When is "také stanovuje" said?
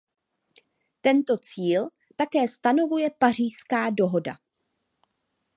2.17-3.09